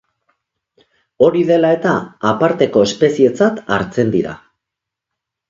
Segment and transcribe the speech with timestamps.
[1.25, 1.91] Hori dela eta,
[2.31, 4.35] aparteko espezietzat hartzen dira.